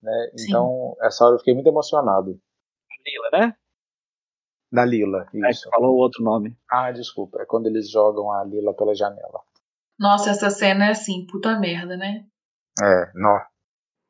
[0.03, 0.31] né?
[0.39, 2.39] Então essa hora eu fiquei muito emocionado.
[3.07, 3.57] Lila, né?
[4.71, 5.69] Da Lila, é, isso.
[5.69, 6.55] É, falou o outro nome.
[6.71, 7.41] Ah, desculpa.
[7.41, 9.41] É quando eles jogam a Lila pela janela.
[9.99, 12.27] Nossa, essa cena é assim, puta merda, né?
[12.83, 13.41] É, nó.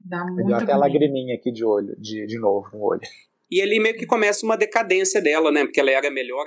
[0.00, 3.02] Dá muito Deu até a lagriminha aqui de olho, de, de novo no olho.
[3.50, 5.64] E ali meio que começa uma decadência dela, né?
[5.64, 6.46] Porque ela era melhor.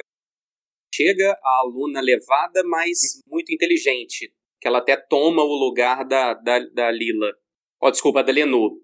[1.00, 4.34] Chega a aluna levada, mas muito inteligente.
[4.60, 7.32] Que ela até toma o lugar da, da, da Lila.
[7.82, 8.82] Oh, desculpa, da Lenu.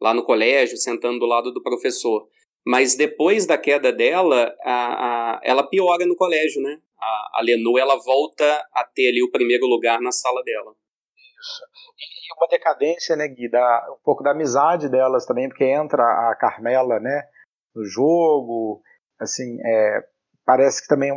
[0.00, 2.28] Lá no colégio, sentando do lado do professor.
[2.64, 6.78] Mas depois da queda dela, a, a, ela piora no colégio, né?
[6.96, 10.72] A, a Lenu, ela volta a ter ali o primeiro lugar na sala dela.
[11.16, 11.62] Isso.
[11.98, 16.36] E uma decadência, né, Gui, da, um pouco da amizade delas também, porque entra a
[16.38, 17.22] Carmela, né,
[17.74, 18.80] no jogo,
[19.18, 20.02] assim, é,
[20.48, 21.12] parece que também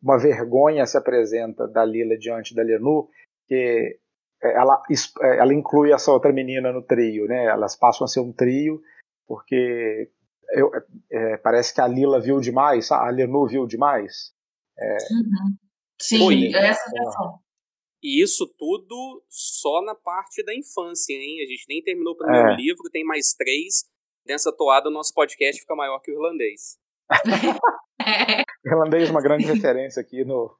[0.00, 3.08] uma vergonha se apresenta da Lila diante da Lenu,
[3.48, 3.98] que
[4.40, 4.80] ela,
[5.20, 8.80] ela inclui essa outra menina no trio, né, elas passam a ser um trio,
[9.26, 10.12] porque
[10.52, 10.70] eu,
[11.10, 14.32] é, parece que a Lila viu demais, a Lenu viu demais.
[14.78, 15.56] É, uhum.
[16.00, 16.88] Sim, Oi, é essa.
[18.00, 21.42] E isso tudo só na parte da infância, hein?
[21.42, 22.54] A gente nem terminou o primeiro é.
[22.54, 23.90] livro, tem mais três.
[24.24, 26.78] Nessa toada, o nosso podcast fica maior que o irlandês.
[28.64, 30.56] irlandês é uma grande referência aqui no.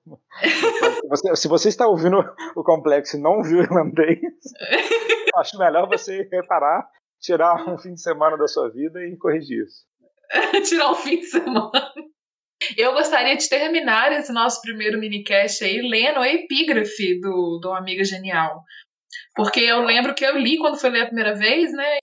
[1.08, 2.18] você, se você está ouvindo
[2.56, 4.20] o complexo e não viu irlandês,
[5.36, 6.88] acho melhor você reparar
[7.20, 9.84] tirar um fim de semana da sua vida e corrigir isso.
[10.68, 11.92] tirar um fim de semana.
[12.76, 18.04] Eu gostaria de terminar esse nosso primeiro minicast aí lendo a epígrafe do, do Amiga
[18.04, 18.62] Genial.
[19.34, 21.98] Porque eu lembro que eu li quando foi ler a primeira vez, né?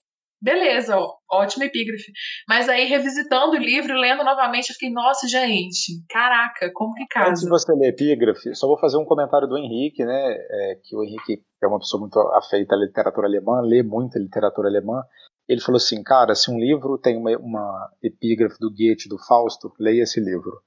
[0.46, 2.12] Beleza, ó, ótima epígrafe.
[2.48, 7.30] Mas aí, revisitando o livro, lendo novamente, eu fiquei, nossa, gente, caraca, como que casa?
[7.30, 10.36] Antes de você ler epígrafe, só vou fazer um comentário do Henrique, né?
[10.38, 14.68] É, que o Henrique é uma pessoa muito afeita à literatura alemã, lê muita literatura
[14.68, 15.02] alemã.
[15.48, 19.72] Ele falou assim, cara, se um livro tem uma, uma epígrafe do Goethe, do Fausto,
[19.80, 20.60] leia esse livro.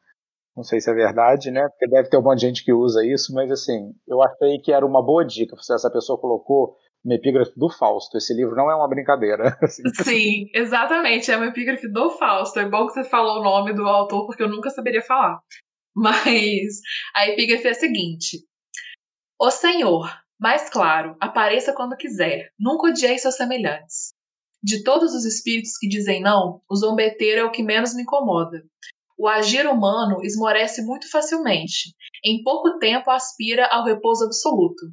[0.58, 1.66] Não sei se é verdade, né?
[1.70, 4.74] Porque deve ter um monte de gente que usa isso, mas assim, eu achei que
[4.74, 5.56] era uma boa dica.
[5.62, 8.18] Se essa pessoa colocou uma epígrafe do Fausto.
[8.18, 9.58] Esse livro não é uma brincadeira.
[9.64, 9.84] Assim.
[10.04, 11.32] Sim, exatamente.
[11.32, 12.60] É uma epígrafe do Fausto.
[12.60, 15.40] É bom que você falou o nome do autor, porque eu nunca saberia falar.
[15.96, 16.82] Mas
[17.16, 18.38] a epígrafe é a seguinte:
[19.40, 20.10] O Senhor,
[20.40, 22.50] mais claro, apareça quando quiser.
[22.60, 24.14] Nunca odiei seus semelhantes.
[24.62, 28.62] De todos os espíritos que dizem não, o zombeteiro é o que menos me incomoda.
[29.18, 31.94] O agir humano esmorece muito facilmente.
[32.24, 34.86] Em pouco tempo aspira ao repouso absoluto.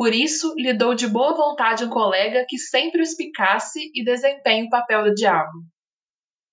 [0.00, 4.66] Por isso, lhe dou de boa vontade um colega que sempre o espicasse e desempenhe
[4.66, 5.52] o papel do diabo.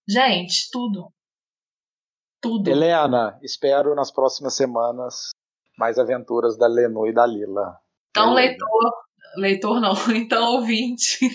[0.05, 1.13] Gente, tudo.
[2.41, 2.69] Tudo.
[2.69, 5.29] Helena, espero nas próximas semanas
[5.77, 7.77] mais aventuras da Lenu e da Lila.
[8.09, 8.91] Então, leitor,
[9.37, 11.17] leitor não, então ouvinte.
[11.17, 11.29] Se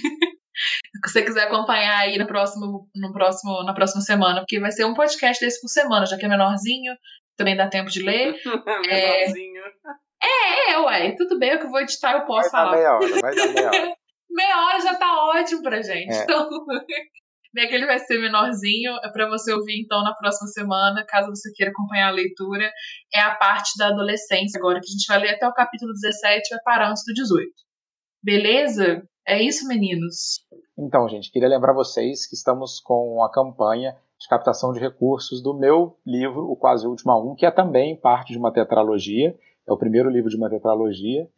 [1.02, 4.92] você quiser acompanhar aí no próximo, no próximo, na próxima semana, porque vai ser um
[4.92, 6.92] podcast desse por semana, já que é menorzinho,
[7.38, 8.34] também dá tempo de ler.
[8.44, 9.62] menorzinho.
[9.62, 12.76] É, é, é, ué, tudo bem, o que eu vou editar eu posso vai falar.
[12.76, 13.94] meia hora, vai dar meia hora.
[14.30, 16.12] meia hora já tá ótimo pra gente.
[16.12, 16.22] É.
[16.22, 16.48] Então,
[17.52, 21.28] bem que ele vai ser menorzinho, é pra você ouvir então na próxima semana, caso
[21.28, 22.70] você queira acompanhar a leitura.
[23.12, 26.46] É a parte da adolescência agora, que a gente vai ler até o capítulo 17
[26.46, 27.50] e vai parar antes do 18.
[28.22, 29.02] Beleza?
[29.26, 30.44] É isso, meninos.
[30.78, 35.52] Então, gente, queria lembrar vocês que estamos com a campanha de captação de recursos do
[35.52, 39.36] meu livro, O Quase Último a Um, que é também parte de uma tetralogia
[39.68, 41.28] É o primeiro livro de uma tetralogia.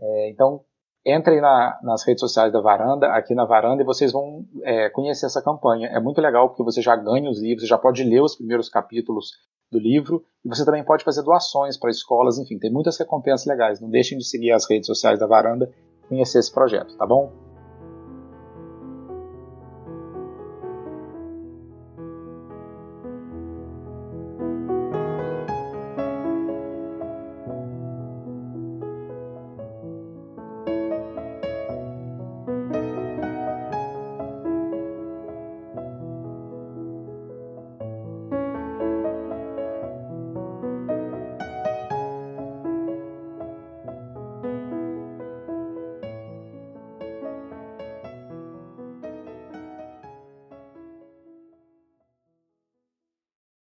[0.00, 0.62] É, então,
[1.04, 5.26] entrem na, nas redes sociais da Varanda, aqui na Varanda, e vocês vão é, conhecer
[5.26, 5.88] essa campanha.
[5.88, 8.68] É muito legal porque você já ganha os livros, você já pode ler os primeiros
[8.68, 9.30] capítulos
[9.70, 13.80] do livro, e você também pode fazer doações para escolas, enfim, tem muitas recompensas legais.
[13.80, 15.70] Não deixem de seguir as redes sociais da Varanda
[16.04, 17.45] e conhecer esse projeto, tá bom?